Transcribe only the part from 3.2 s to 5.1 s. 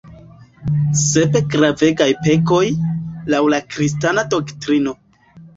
laŭ la kristana doktrino.